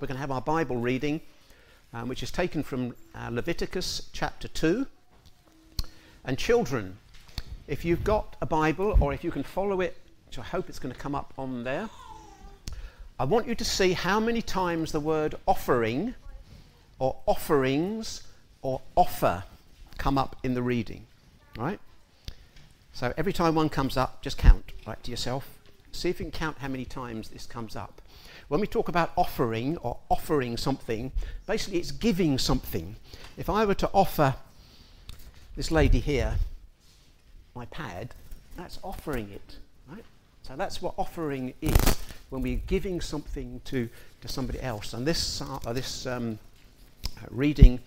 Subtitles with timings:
[0.00, 1.20] We're going to have our Bible reading,
[1.92, 4.86] um, which is taken from uh, Leviticus chapter 2.
[6.24, 6.96] And children,
[7.68, 10.78] if you've got a Bible or if you can follow it, which I hope it's
[10.78, 11.90] going to come up on there,
[13.18, 16.14] I want you to see how many times the word offering
[16.98, 18.22] or offerings
[18.62, 19.44] or offer
[19.98, 21.06] come up in the reading.
[21.58, 21.78] Right?
[22.94, 25.58] So every time one comes up, just count, right, to yourself.
[25.92, 28.00] See if you can count how many times this comes up.
[28.50, 31.12] When we talk about offering or offering something,
[31.46, 32.96] basically it's giving something.
[33.36, 34.34] If I were to offer
[35.54, 36.34] this lady here
[37.54, 38.12] my pad,
[38.56, 39.58] that's offering it,
[39.88, 40.02] right?
[40.42, 41.76] So that's what offering is
[42.30, 43.88] when we're giving something to,
[44.20, 44.94] to somebody else.
[44.94, 46.36] And this, uh, this um,
[47.30, 47.78] reading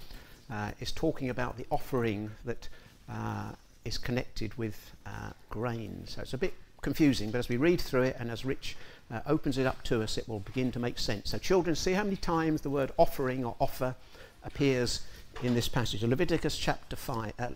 [0.50, 2.70] uh, is talking about the offering that
[3.10, 3.52] uh,
[3.84, 6.04] is connected with uh, grain.
[6.06, 8.76] So it's a bit confusing, but as we read through it and as Rich
[9.12, 11.32] uh, opens it up to us, it will begin to make sense.
[11.32, 13.96] So, children, see how many times the word offering or offer
[14.44, 15.02] appears
[15.42, 16.04] in this passage.
[16.04, 17.48] Leviticus chapter 5, uh,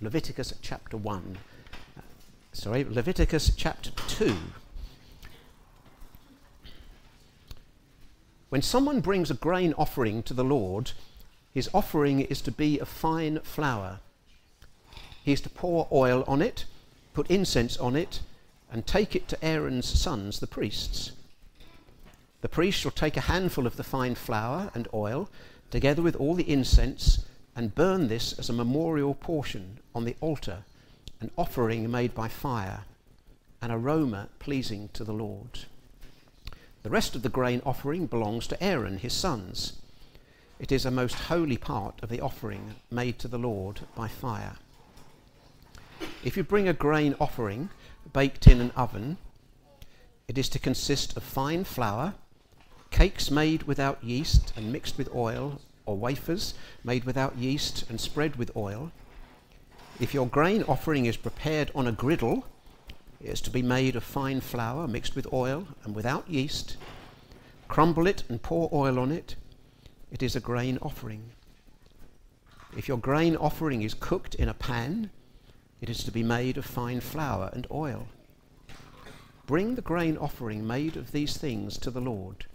[0.00, 1.38] Leviticus chapter 1.
[1.96, 2.00] Uh,
[2.52, 4.36] sorry, Leviticus chapter 2.
[8.50, 10.92] When someone brings a grain offering to the Lord,
[11.52, 14.00] his offering is to be of fine flour.
[15.24, 16.66] He is to pour oil on it,
[17.14, 18.20] put incense on it,
[18.74, 21.12] and take it to Aaron's sons, the priests.
[22.40, 25.30] The priest shall take a handful of the fine flour and oil,
[25.70, 30.64] together with all the incense, and burn this as a memorial portion on the altar,
[31.20, 32.82] an offering made by fire,
[33.62, 35.60] an aroma pleasing to the Lord.
[36.82, 39.74] The rest of the grain offering belongs to Aaron, his sons.
[40.58, 44.56] It is a most holy part of the offering made to the Lord by fire.
[46.24, 47.70] If you bring a grain offering,
[48.12, 49.18] baked in an oven.
[50.28, 52.14] It is to consist of fine flour,
[52.90, 58.36] cakes made without yeast and mixed with oil, or wafers made without yeast and spread
[58.36, 58.92] with oil.
[60.00, 62.46] If your grain offering is prepared on a griddle,
[63.20, 66.76] it is to be made of fine flour mixed with oil and without yeast.
[67.68, 69.36] Crumble it and pour oil on it.
[70.10, 71.30] It is a grain offering.
[72.76, 75.10] If your grain offering is cooked in a pan,
[75.84, 78.08] it is to be made of fine flour and oil.
[79.46, 82.46] Bring the grain offering made of these things to the Lord.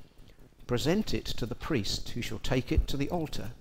[0.65, 3.51] Present it to the priest, who shall take it to the altar.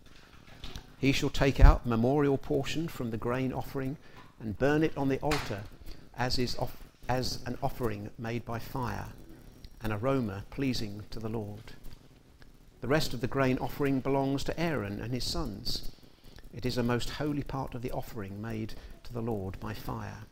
[0.98, 3.98] He shall take out memorial portion from the grain offering
[4.40, 5.64] and burn it on the altar
[6.16, 9.08] as, is off- as an offering made by fire,
[9.82, 11.74] an aroma pleasing to the Lord.
[12.80, 15.90] The rest of the grain offering belongs to Aaron and his sons.
[16.54, 20.24] It is a most holy part of the offering made to the Lord by fire.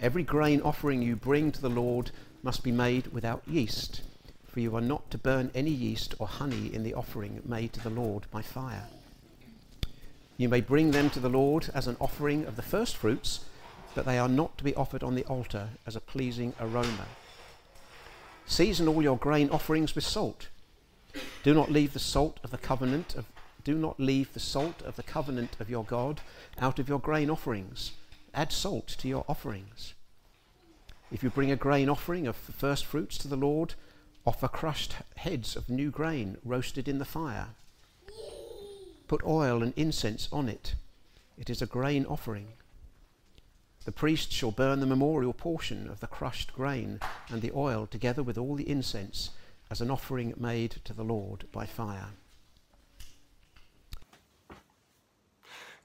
[0.00, 2.10] Every grain offering you bring to the Lord
[2.42, 4.02] must be made without yeast,
[4.46, 7.80] for you are not to burn any yeast or honey in the offering made to
[7.80, 8.88] the Lord by fire.
[10.36, 13.40] You may bring them to the Lord as an offering of the first fruits,
[13.94, 17.06] but they are not to be offered on the altar as a pleasing aroma.
[18.44, 20.48] Season all your grain offerings with salt.
[21.42, 23.24] Do not leave the salt of the covenant of
[23.66, 26.20] do not leave the salt of the covenant of your God
[26.60, 27.90] out of your grain offerings.
[28.32, 29.92] Add salt to your offerings.
[31.10, 33.74] If you bring a grain offering of first fruits to the Lord,
[34.24, 37.48] offer crushed heads of new grain roasted in the fire.
[39.08, 40.76] Put oil and incense on it.
[41.36, 42.46] It is a grain offering.
[43.84, 47.00] The priest shall burn the memorial portion of the crushed grain
[47.30, 49.30] and the oil together with all the incense
[49.72, 52.10] as an offering made to the Lord by fire.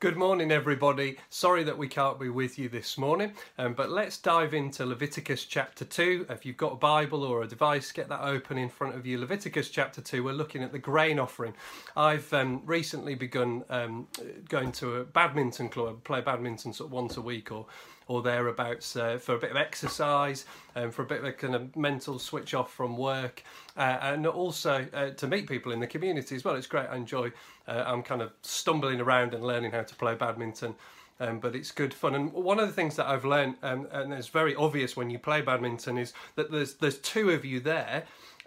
[0.02, 1.18] Good morning, everybody.
[1.30, 5.46] Sorry that we can't be with you this morning, um, but let's dive into Leviticus
[5.46, 6.26] chapter 2.
[6.28, 9.20] If you've got a Bible or a device, get that open in front of you.
[9.20, 11.54] Leviticus chapter 2, we're looking at the grain offering.
[11.96, 14.08] I've um, recently begun um,
[14.50, 17.68] going to a badminton club, play badminton sort of once a week or
[18.08, 20.46] or thereabouts uh, for a bit of exercise
[20.76, 23.44] and um, for a bit of a kind of mental switch off from work
[23.78, 26.56] uh, and also uh, to meet people in the community as well.
[26.56, 26.88] It's great.
[26.90, 27.32] I enjoy.
[27.68, 30.76] Uh, I'm kind of stumbling around and learning how to play badminton.
[31.20, 32.16] Um, but it's good fun.
[32.16, 35.20] And one of the things that I've learned, um, and it's very obvious when you
[35.20, 38.06] play badminton, is that there's there's two of you there,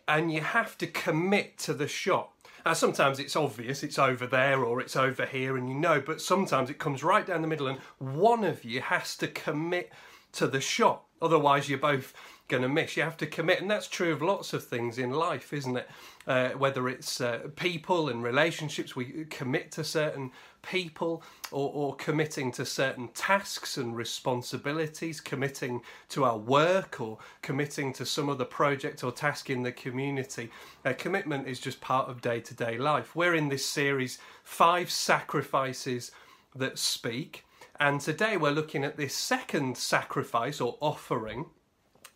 [0.09, 2.34] and you have to commit to the shot.
[2.65, 6.23] Now, sometimes it's obvious, it's over there or it's over here, and you know, but
[6.23, 9.93] sometimes it comes right down the middle, and one of you has to commit
[10.33, 11.03] to the shot.
[11.21, 12.15] Otherwise, you're both
[12.49, 12.97] going to miss.
[12.97, 15.89] You have to commit, and that's true of lots of things in life, isn't it?
[16.27, 20.31] Uh, whether it's uh, people and relationships, we commit to certain
[20.63, 27.93] people or, or committing to certain tasks and responsibilities, committing to our work or committing
[27.95, 30.51] to some other project or task in the community.
[30.85, 33.15] Uh, commitment is just part of day to day life.
[33.17, 36.11] We're in this series, Five Sacrifices
[36.55, 37.45] That Speak.
[37.81, 41.47] And today we're looking at this second sacrifice or offering,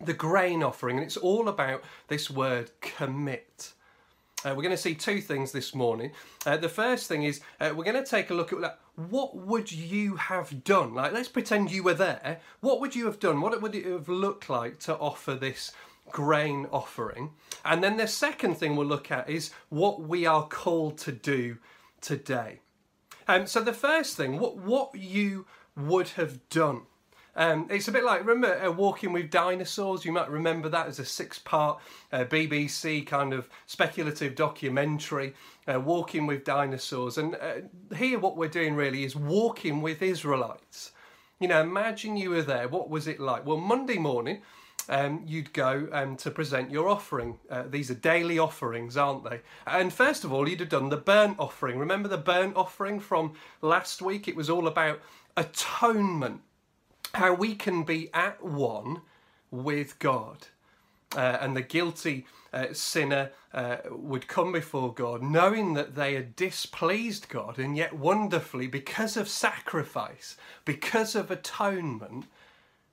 [0.00, 0.96] the grain offering.
[0.96, 3.72] And it's all about this word commit.
[4.44, 6.12] Uh, we're going to see two things this morning.
[6.46, 9.36] Uh, the first thing is uh, we're going to take a look at like, what
[9.36, 10.94] would you have done?
[10.94, 12.40] Like, let's pretend you were there.
[12.60, 13.40] What would you have done?
[13.40, 15.72] What would it have looked like to offer this
[16.10, 17.30] grain offering?
[17.64, 21.58] And then the second thing we'll look at is what we are called to do
[22.00, 22.60] today.
[23.26, 25.46] Um, so the first thing, what what you
[25.76, 26.82] would have done.
[27.38, 30.04] Um, it's a bit like remember uh, Walking with Dinosaurs.
[30.04, 31.80] You might remember that as a six-part
[32.12, 35.34] uh, BBC kind of speculative documentary,
[35.68, 37.16] uh, Walking with Dinosaurs.
[37.16, 40.90] And uh, here, what we're doing really is walking with Israelites.
[41.38, 42.66] You know, imagine you were there.
[42.66, 43.46] What was it like?
[43.46, 44.42] Well, Monday morning,
[44.88, 47.38] um, you'd go um, to present your offering.
[47.48, 49.42] Uh, these are daily offerings, aren't they?
[49.64, 51.78] And first of all, you'd have done the burnt offering.
[51.78, 54.26] Remember the burnt offering from last week?
[54.26, 55.00] It was all about
[55.36, 56.40] atonement,
[57.14, 59.02] how we can be at one
[59.50, 60.46] with God.
[61.16, 66.36] Uh, and the guilty uh, sinner uh, would come before God knowing that they had
[66.36, 72.26] displeased God, and yet wonderfully, because of sacrifice, because of atonement,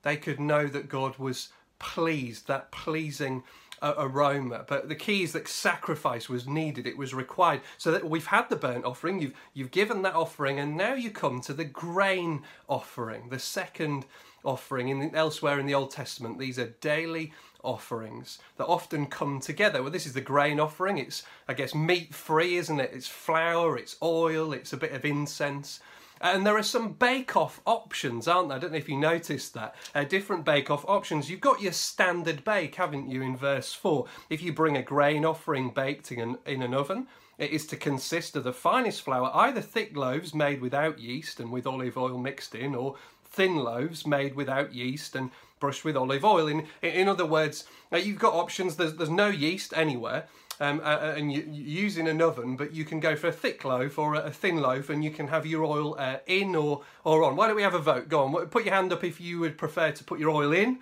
[0.04, 3.44] they could know that God was pleased, that pleasing
[3.82, 4.66] uh, aroma.
[4.68, 7.62] But the key is that sacrifice was needed; it was required.
[7.78, 11.12] So that we've had the burnt offering, you've you've given that offering, and now you
[11.12, 14.06] come to the grain offering, the second
[14.44, 14.90] offering.
[14.90, 17.34] In elsewhere in the Old Testament, these are daily
[17.64, 19.82] offerings that often come together.
[19.82, 20.98] Well, this is the grain offering.
[20.98, 22.92] It's I guess meat free, isn't it?
[22.94, 25.80] It's flour, it's oil, it's a bit of incense.
[26.22, 28.58] And there are some bake-off options, aren't there?
[28.58, 29.76] I don't know if you noticed that.
[29.94, 31.30] Uh, different bake-off options.
[31.30, 34.06] You've got your standard bake, haven't you, in verse 4?
[34.30, 37.08] If you bring a grain offering baked in, an, in an oven,
[37.38, 41.52] it is to consist of the finest flour, either thick loaves made without yeast and
[41.52, 42.96] with olive oil mixed in, or
[43.26, 46.48] thin loaves made without yeast and brushed with olive oil.
[46.48, 48.78] In, in other words, uh, you've got options.
[48.78, 50.28] There's, there's no yeast anywhere
[50.60, 54.00] um, and you, you using an oven, but you can go for a thick loaf
[54.00, 57.36] or a, thin loaf, and you can have your oil uh, in or or on.
[57.36, 58.08] Why don't we have a vote?
[58.10, 60.80] Go on, put your hand up if you would prefer to put your oil in,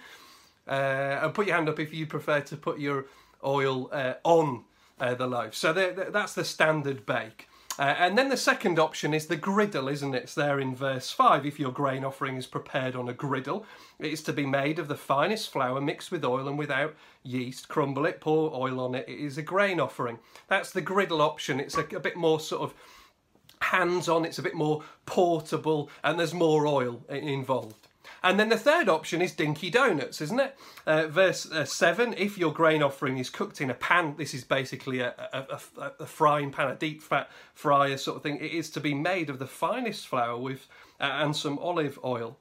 [0.68, 0.72] uh,
[1.24, 3.06] and put your hand up if you prefer to put your
[3.44, 4.64] oil uh, on
[5.00, 5.56] uh, the loaf.
[5.56, 7.48] So that's the standard bake.
[7.80, 10.24] Uh, and then the second option is the griddle, isn't it?
[10.24, 11.46] It's there in verse 5.
[11.46, 13.66] If your grain offering is prepared on a griddle,
[14.00, 17.70] it is to be made of the finest flour mixed with oil and without yeast.
[17.70, 19.06] Crumble it, pour oil on it.
[19.08, 20.20] It is a grain offering.
[20.48, 21.60] That's the griddle option.
[21.60, 22.76] It's a, a bit more sort of
[23.60, 27.88] hands on, it's a bit more portable, and there's more oil involved.
[28.24, 30.58] And then the third option is dinky donuts, isn't it?
[30.88, 34.46] Uh, verse uh, 7 If your grain offering is cooked in a pan, this is
[34.46, 38.38] basically a, a, a, a, frying pan, a deep fat fryer sort of thing.
[38.38, 40.68] It is to be made of the finest flour with
[41.02, 42.38] uh, and some olive oil.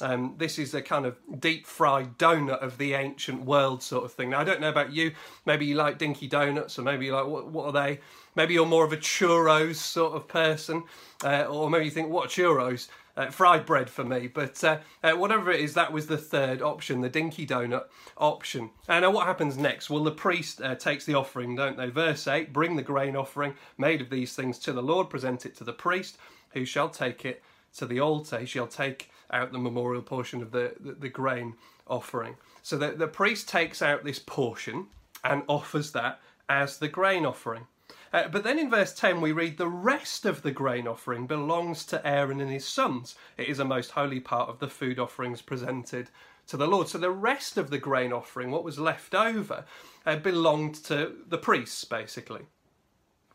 [0.00, 4.12] Um, this is a kind of deep fried donut of the ancient world sort of
[4.12, 4.30] thing.
[4.30, 5.12] Now, I don't know about you.
[5.46, 8.00] Maybe you like dinky donuts, or maybe you like what, what are they?
[8.34, 10.82] Maybe you're more of a churros sort of person,
[11.22, 12.88] uh, or maybe you think, what churros?
[13.16, 14.26] Uh, fried bread for me.
[14.26, 17.84] But uh, uh, whatever it is, that was the third option, the dinky donut
[18.16, 18.70] option.
[18.88, 19.90] And now, what happens next?
[19.90, 21.88] Well, the priest uh, takes the offering, don't they?
[21.88, 25.56] Verse 8 Bring the grain offering made of these things to the Lord, present it
[25.56, 26.18] to the priest,
[26.52, 27.42] who shall take it
[27.76, 28.38] to the altar.
[28.38, 31.54] He shall take out the memorial portion of the, the, the grain
[31.86, 32.36] offering.
[32.62, 34.86] So the, the priest takes out this portion
[35.22, 37.66] and offers that as the grain offering.
[38.14, 41.84] Uh, but then in verse 10, we read, The rest of the grain offering belongs
[41.86, 43.16] to Aaron and his sons.
[43.36, 46.10] It is a most holy part of the food offerings presented
[46.46, 46.86] to the Lord.
[46.86, 49.64] So the rest of the grain offering, what was left over,
[50.06, 52.42] uh, belonged to the priests, basically.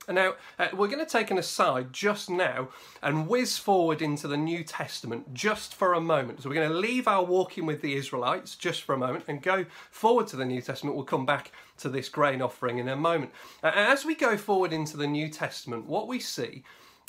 [0.10, 2.70] Now, uh, we're going to take an aside just now
[3.02, 6.42] and whiz forward into the New Testament just for a moment.
[6.42, 9.42] So, we're going to leave our walking with the Israelites just for a moment and
[9.42, 10.96] go forward to the New Testament.
[10.96, 13.32] We'll come back to this grain offering in a moment.
[13.64, 16.64] Uh, as we go forward into the New Testament, what we see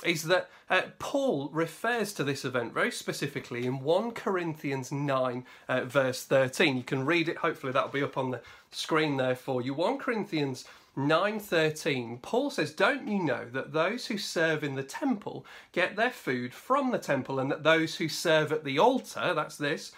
[0.04, 5.84] is that uh, Paul refers to this event very specifically in 1 Corinthians 9, uh,
[5.84, 6.76] verse 13.
[6.76, 8.40] You can read it, hopefully, that'll be up on the
[8.70, 9.74] screen there for you.
[9.74, 10.64] 1 Corinthians
[10.96, 16.10] 9:13 Paul says don't you know that those who serve in the temple get their
[16.10, 19.92] food from the temple and that those who serve at the altar that's this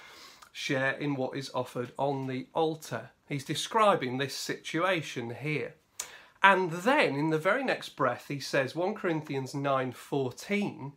[0.52, 3.10] share in what is offered on the altar.
[3.26, 5.74] He's describing this situation here.
[6.42, 10.92] And then in the very next breath he says 1 Corinthians 9:14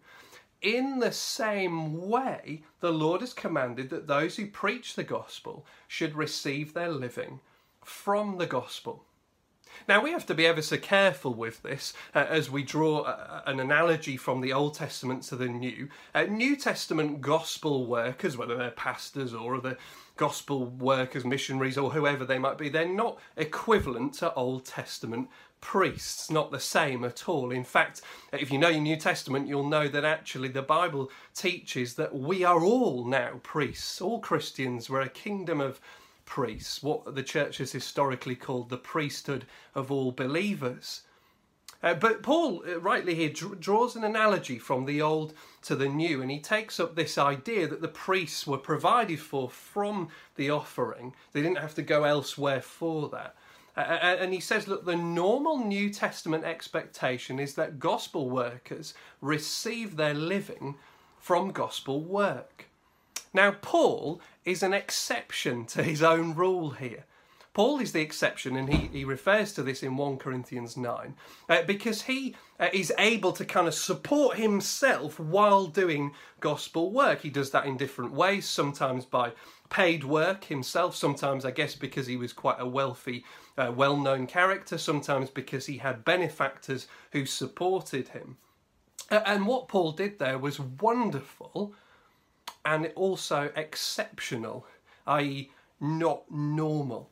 [0.62, 6.16] in the same way the Lord has commanded that those who preach the gospel should
[6.16, 7.40] receive their living
[7.84, 9.06] from the gospel.
[9.88, 13.44] Now, we have to be ever so careful with this uh, as we draw a,
[13.46, 15.90] an analogy from the Old Testament to the New.
[16.14, 19.78] Uh, New Testament gospel workers, whether they're pastors or other
[20.18, 25.30] gospel workers, missionaries, or whoever they might be, they're not equivalent to Old Testament
[25.62, 27.50] priests, not the same at all.
[27.52, 28.02] In fact,
[28.32, 32.44] if you know your New Testament, you'll know that actually the Bible teaches that we
[32.44, 34.00] are all now priests.
[34.00, 35.82] All Christians, we're a kingdom of
[36.26, 41.02] priests, what the church has historically called the priesthood of all believers.
[41.84, 45.88] Uh, but Paul, uh, rightly here, dr- draws an analogy from the old to the
[45.88, 50.50] new, and he takes up this idea that the priests were provided for from the
[50.50, 51.14] offering.
[51.32, 53.36] They didn't have to go elsewhere for that.
[53.78, 59.96] Uh, and he says, look, the normal New Testament expectation is that gospel workers receive
[59.96, 60.76] their living
[61.20, 62.66] from gospel work.
[63.34, 67.06] Now, Paul is an exception to his own rule here.
[67.56, 71.16] Paul is the exception, and he, he refers to this in 1 Corinthians 9,
[71.48, 76.12] uh, because he uh, is able to kind of support himself while doing
[76.42, 77.22] gospel work.
[77.22, 79.32] He does that in different ways, sometimes by
[79.70, 83.24] paid work himself, sometimes, I guess, because he was quite a wealthy,
[83.58, 88.36] uh, well known character, sometimes because he had benefactors who supported him.
[89.10, 91.74] and what Paul did there was wonderful
[92.66, 94.66] and also exceptional,
[95.08, 97.10] i.e., not normal.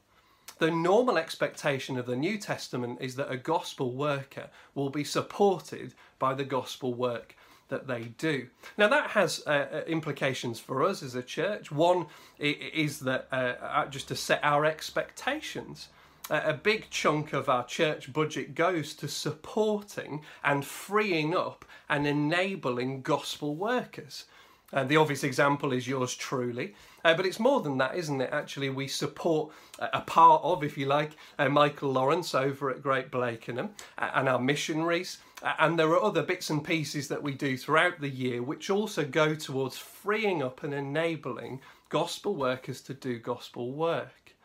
[0.60, 5.94] The normal expectation of the New Testament is that a gospel worker will be supported
[6.20, 7.36] by the gospel work
[7.70, 8.48] that they do.
[8.78, 11.72] Now, that has uh, uh implications for us as a church.
[11.72, 12.06] One
[12.40, 15.90] is that uh, uh, just to set our expectations.
[16.30, 23.02] a big chunk of our church budget goes to supporting and freeing up and enabling
[23.02, 24.26] gospel workers.
[24.74, 26.74] Uh, the obvious example is yours truly.
[27.06, 28.30] Uh, but it's more than that, isn't it?
[28.32, 33.12] Actually, we support a part of, if you like, uh, Michael Lawrence over at Great
[33.12, 35.20] Blakenham uh, and our missionaries.
[35.42, 38.70] Uh, and there are other bits and pieces that we do throughout the year which
[38.70, 44.36] also go towards freeing up and enabling gospel workers to do gospel work.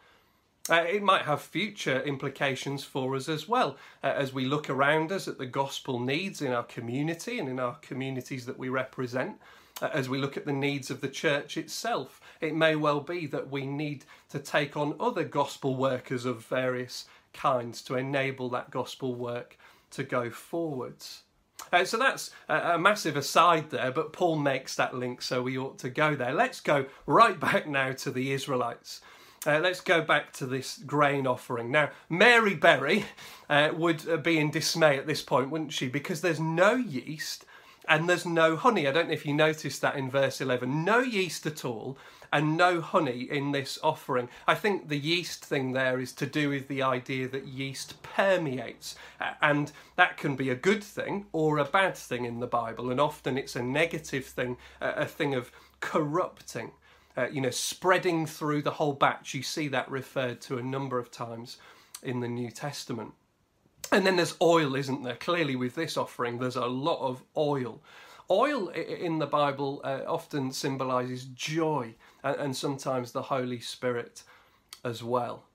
[0.68, 5.10] Uh, it might have future implications for us as well uh, as we look around
[5.10, 9.38] us at the gospel needs in our community and in our communities that we represent
[9.80, 12.20] as we look at the needs of the church itself.
[12.40, 17.06] It may well be that we need to take on other gospel workers of various
[17.32, 19.58] kinds to enable that gospel work
[19.90, 21.22] to go forwards.
[21.72, 25.58] Uh, so that's a, a, massive aside there, but Paul makes that link, so we
[25.58, 26.32] ought to go there.
[26.32, 29.00] Let's go right back now to the Israelites.
[29.46, 31.70] Uh, let's go back to this grain offering.
[31.70, 33.04] Now, Mary Berry
[33.48, 35.88] uh, would uh, be in dismay at this point, wouldn't she?
[35.88, 37.44] Because there's no yeast
[37.88, 38.86] and there's no honey.
[38.86, 40.84] I don't know if you noticed that in verse 11.
[40.84, 41.98] No yeast at all
[42.32, 44.28] and no honey in this offering.
[44.46, 48.96] I think the yeast thing there is to do with the idea that yeast permeates,
[49.40, 53.00] and that can be a good thing or a bad thing in the Bible, and
[53.00, 56.72] often it's a negative thing, a thing of corrupting.
[57.16, 59.34] Uh, you know, spreading through the whole batch.
[59.34, 61.56] You see that referred to a number of times
[62.00, 63.12] in the New Testament.
[63.90, 65.16] And then there's oil, isn't there?
[65.16, 67.80] Clearly, with this offering, there's a lot of oil.
[68.30, 74.22] Oil in the Bible uh, often symbolizes joy and, and sometimes the Holy Spirit
[74.84, 75.47] as well.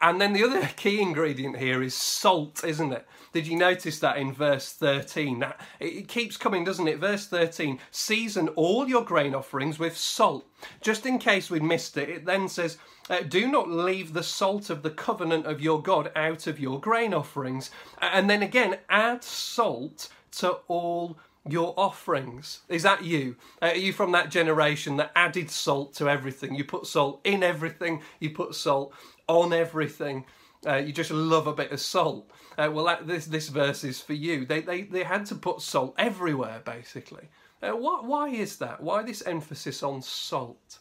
[0.00, 3.06] And then the other key ingredient here is salt, isn't it?
[3.32, 5.44] Did you notice that in verse 13?
[5.80, 6.98] It keeps coming, doesn't it?
[6.98, 10.46] Verse 13 season all your grain offerings with salt.
[10.80, 12.78] Just in case we missed it, it then says,
[13.10, 16.78] uh, Do not leave the salt of the covenant of your God out of your
[16.78, 17.70] grain offerings.
[18.00, 22.60] And then again, add salt to all your offerings.
[22.68, 23.36] Is that you?
[23.60, 26.54] Uh, are you from that generation that added salt to everything?
[26.54, 28.94] You put salt in everything, you put salt
[29.40, 30.24] on everything.
[30.66, 32.30] Uh, you just love a bit of salt.
[32.56, 34.44] Uh, well, that, this this verse is for you.
[34.44, 37.28] They they they had to put salt everywhere, basically.
[37.62, 38.80] Uh, why why is that?
[38.82, 40.78] Why this emphasis on salt?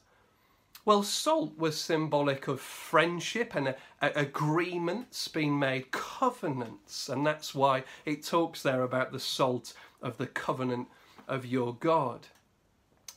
[0.84, 8.24] Well, salt was symbolic of friendship and agreements being made, covenants, and that's why it
[8.24, 10.88] talks there about the salt of the covenant
[11.28, 12.28] of your God.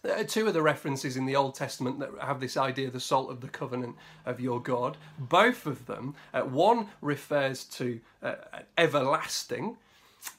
[0.04, 3.00] There are two of the references in the Old Testament that have this idea, the
[3.00, 3.96] salt of the covenant
[4.26, 4.98] of your God.
[5.18, 8.34] Both of them, uh, one refers to uh,
[8.76, 9.78] everlasting,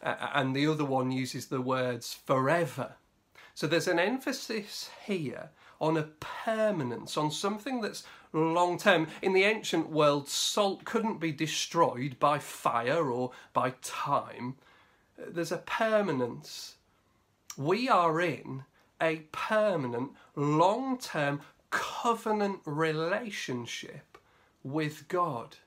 [0.04, 2.94] uh, and the other one uses the words forever.
[3.56, 5.50] So there's an emphasis here
[5.82, 8.04] on a permanence, on something that's
[8.34, 9.08] long term.
[9.24, 14.58] In the ancient world, salt couldn't be destroyed by fire or by time.
[15.18, 16.76] There's a permanence.
[17.58, 18.64] We are in
[19.02, 24.18] a permanent, long term covenant relationship
[24.64, 25.58] with God.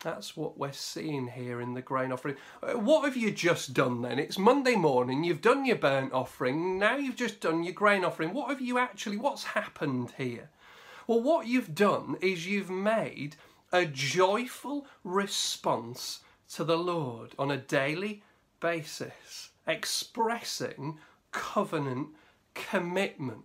[0.00, 2.36] That's what we're seeing here in the grain offering.
[2.62, 4.20] Uh, what have you just done then?
[4.20, 8.32] It's Monday morning, you've done your burnt offering, now you've just done your grain offering.
[8.32, 10.50] What have you actually, what's happened here?
[11.08, 13.34] Well, what you've done is you've made
[13.72, 16.20] a joyful response
[16.54, 18.22] to the Lord on a daily
[18.60, 20.98] basis, expressing
[21.32, 22.08] covenant
[22.54, 23.42] commitment.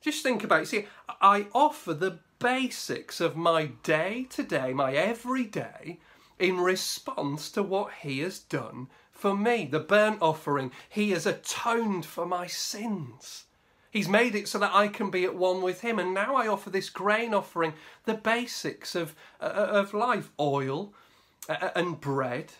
[0.00, 0.68] Just think about it.
[0.68, 0.86] See,
[1.20, 5.98] I offer the basics of my day to day, my everyday,
[6.38, 9.66] in response to what He has done for me.
[9.66, 13.44] The burnt offering, He has atoned for my sins.
[13.90, 15.98] He's made it so that I can be at one with Him.
[15.98, 17.72] And now I offer this grain offering,
[18.04, 20.92] the basics of, uh, of life oil
[21.48, 22.52] uh, and bread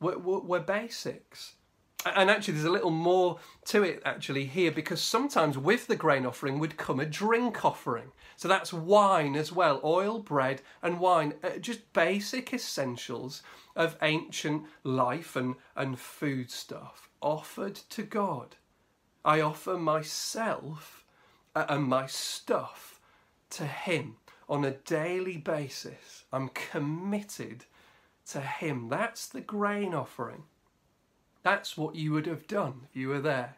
[0.00, 1.55] were, were, were basics
[2.04, 6.26] and actually there's a little more to it actually here because sometimes with the grain
[6.26, 8.12] offering would come a drink offering.
[8.36, 13.42] So that's wine as well oil bread and wine uh, just basic essentials
[13.74, 18.56] of ancient life and, and food stuff offered to god.
[19.24, 21.04] I offer myself
[21.54, 23.00] and my stuff
[23.50, 24.16] to him
[24.48, 26.24] on a daily basis.
[26.32, 27.64] I'm committed
[28.26, 28.88] to him.
[28.88, 30.44] That's the grain offering
[31.46, 33.54] that's what you would have done if you were there.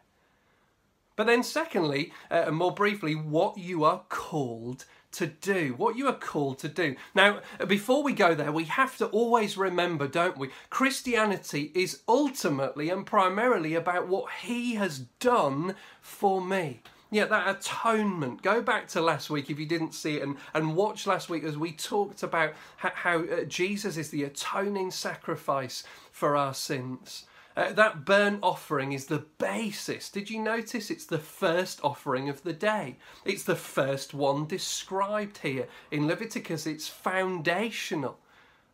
[1.15, 5.73] But then, secondly, uh, and more briefly, what you are called to do.
[5.75, 6.95] What you are called to do.
[7.15, 10.51] Now, before we go there, we have to always remember, don't we?
[10.69, 16.83] Christianity is ultimately and primarily about what He has done for me.
[17.09, 18.43] Yeah, that atonement.
[18.43, 21.43] Go back to last week if you didn't see it and, and watch last week
[21.43, 27.25] as we talked about how, how uh, Jesus is the atoning sacrifice for our sins.
[27.57, 30.09] Uh, that burnt offering is the basis.
[30.09, 32.97] Did you notice it's the first offering of the day?
[33.25, 35.67] It's the first one described here.
[35.91, 38.19] In Leviticus, it's foundational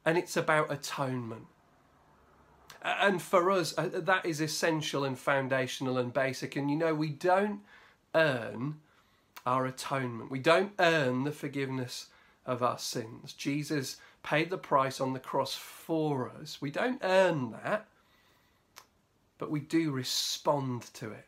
[0.05, 1.47] and it's about atonement.
[2.83, 6.55] And for us, uh, that is essential and foundational and basic.
[6.55, 7.61] And you know, we don't
[8.13, 8.75] earn
[9.45, 12.07] our atonement, we don't earn the forgiveness
[12.45, 13.33] of our sins.
[13.33, 16.61] Jesus paid the price on the cross for us.
[16.61, 17.87] We don't earn that
[19.37, 21.27] but we do respond to it.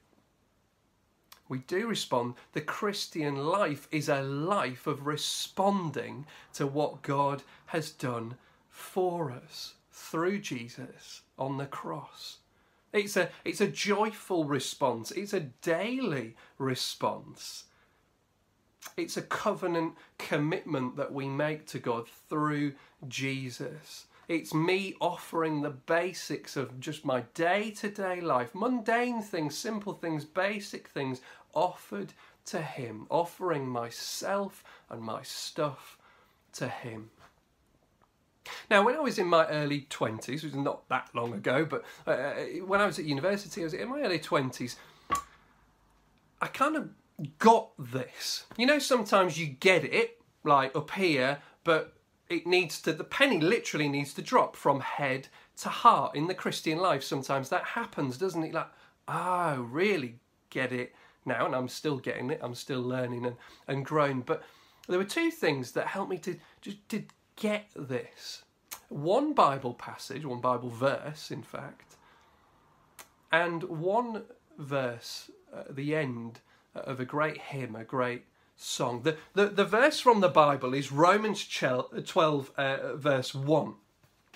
[1.49, 2.35] We do respond.
[2.53, 8.35] The Christian life is a life of responding to what God has done
[8.69, 12.37] for us through Jesus on the cross.
[12.93, 17.65] It's a, it's a joyful response, it's a daily response.
[18.95, 22.73] It's a covenant commitment that we make to God through
[23.07, 24.06] Jesus.
[24.27, 29.93] It's me offering the basics of just my day to day life, mundane things, simple
[29.93, 31.21] things, basic things,
[31.53, 32.13] offered
[32.47, 35.97] to Him, offering myself and my stuff
[36.53, 37.09] to Him.
[38.69, 41.83] Now, when I was in my early 20s, which is not that long ago, but
[42.05, 42.35] uh, uh,
[42.65, 44.75] when I was at university, I was in my early 20s,
[46.41, 46.89] I kind of
[47.39, 48.45] got this.
[48.57, 51.96] You know, sometimes you get it, like up here, but
[52.29, 56.33] it needs to the penny literally needs to drop from head to heart in the
[56.33, 57.49] christian life sometimes.
[57.49, 58.53] That happens doesn't it?
[58.53, 58.69] Like
[59.07, 60.93] oh really get it
[61.25, 63.35] now and i'm still getting it i'm still learning and,
[63.67, 64.21] and growing.
[64.21, 64.43] But
[64.87, 67.03] there were two things that helped me to just to
[67.35, 68.43] get this.
[68.89, 71.95] One bible passage one bible verse in fact
[73.31, 74.23] and one
[74.57, 76.39] verse at the end
[76.75, 78.23] of a great hymn a great
[78.57, 79.03] song.
[79.03, 83.73] The, the, the verse from the Bible is Romans 12, uh, verse 1.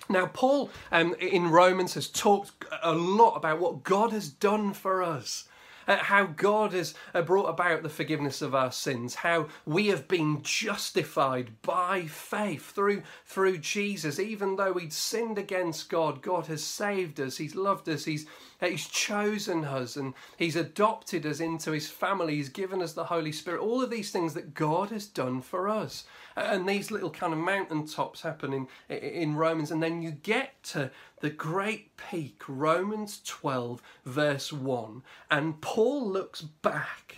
[0.10, 5.04] Now, Paul um, in Romans has talked a lot about what God has done for
[5.04, 5.46] us
[5.88, 10.42] how God has uh, brought about the forgiveness of our sins, how we have been
[10.44, 14.20] justified by faith through through Jesus.
[14.20, 17.38] Even though we'd sinned against God, God has saved us.
[17.38, 18.06] He's loved us.
[18.06, 18.26] He's
[18.60, 22.36] He's chosen us and He's adopted us into His family.
[22.36, 23.62] He's given us the Holy Spirit.
[23.62, 26.06] All of these things that God has done for us.
[26.36, 29.72] And these little kind of mountain tops happen in, in Romans.
[29.72, 35.04] And then you get to the great peak, Romans 12, verse 1.
[35.30, 37.18] And Paul looks back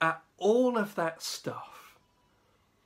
[0.00, 1.80] at all of that stuff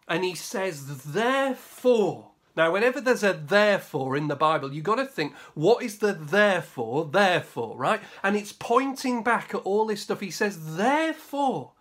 [0.07, 5.07] and he says, therefore, now, whenever there's a therefore in the Bible, you've got to
[5.07, 8.01] think, what is the therefore, therefore, right?
[8.23, 10.21] And it's pointing back at all this stuff.
[10.21, 11.73] He says, therefore,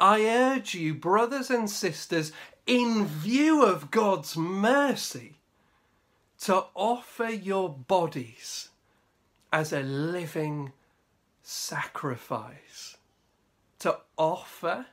[0.00, 2.32] I urge you, brothers and sisters,
[2.66, 5.38] in view of God's mercy,
[6.40, 8.70] to offer your bodies
[9.52, 10.72] as a living
[11.42, 12.96] sacrifice.
[13.80, 14.86] To offer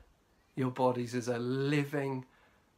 [0.55, 2.25] your bodies as a living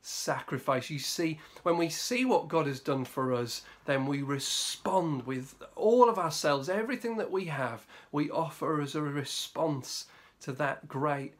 [0.01, 0.89] sacrifice.
[0.89, 5.55] You see, when we see what God has done for us, then we respond with
[5.75, 10.05] all of ourselves, everything that we have, we offer as a response
[10.41, 11.33] to that great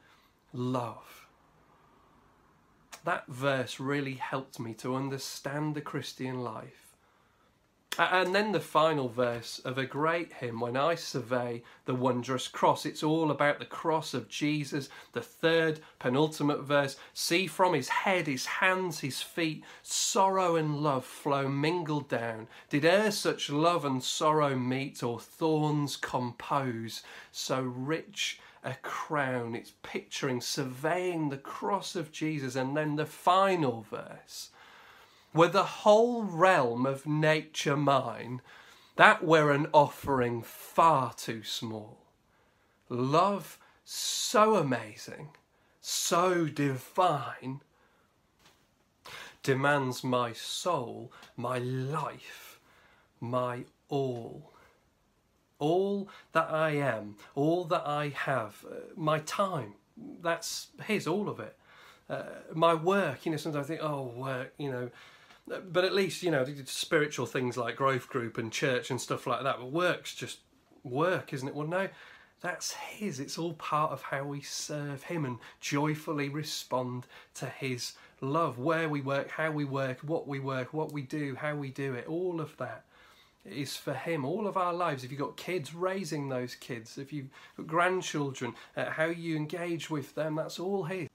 [0.54, 1.23] love.
[3.04, 6.84] That verse really helped me to understand the Christian life
[7.98, 12.86] and then the final verse of a great hymn, When I Survey the Wondrous Cross.
[12.86, 14.90] It's all about the cross of Jesus.
[15.12, 21.06] The third, penultimate verse See from his head, his hands, his feet, sorrow and love
[21.06, 22.48] flow mingled down.
[22.70, 29.56] Did e'er such love and sorrow meet, or thorns compose so rich a crown?
[29.56, 32.56] It's picturing, surveying the cross of Jesus.
[32.56, 34.50] And then the final verse
[35.34, 38.42] were the whole realm of nature mine,
[38.96, 41.98] that were an offering far too small.
[42.90, 45.30] Love so amazing,
[45.82, 47.62] so divine,
[49.42, 52.60] demands my soul, my life,
[53.20, 54.53] my all.
[55.64, 59.74] All that I am, all that I have, uh, my time,
[60.22, 61.56] that's His, all of it.
[62.10, 62.24] Uh,
[62.54, 64.90] my work, you know, sometimes I think, oh, work, you know,
[65.48, 69.44] but at least you know spiritual things like growth group and church and stuff like
[69.44, 69.58] that.
[69.60, 70.40] But work's just
[70.84, 71.56] work, isn't it?
[71.56, 71.90] Well, no,
[72.42, 73.20] that's His.
[73.20, 78.58] It's all part of how we serve Him and joyfully respond to His love.
[78.58, 81.94] Where we work, how we work, what we work, what we do, how we do
[81.94, 82.08] it.
[82.08, 82.84] All of that
[83.46, 84.26] is for Him.
[84.26, 85.04] All of our lives.
[85.04, 86.98] If you've got kids, raising those kids.
[86.98, 91.10] If you've got grandchildren, uh, how you engage with them, that's all His.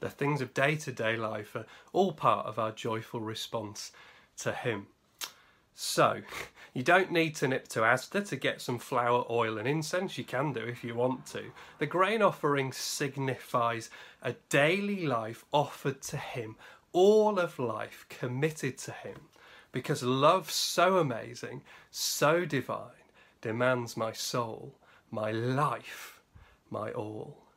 [0.00, 3.92] The things of day to day life are all part of our joyful response
[4.38, 4.86] to Him.
[5.74, 6.22] So,
[6.74, 10.18] you don't need to nip to Asda to get some flour, oil, and incense.
[10.18, 11.44] You can do if you want to.
[11.78, 13.90] The grain offering signifies
[14.22, 16.56] a daily life offered to Him,
[16.92, 19.16] all of life committed to Him,
[19.78, 23.06] because love so amazing, so divine,
[23.40, 24.74] demands my soul,
[25.08, 26.20] my life,
[26.68, 27.47] my all.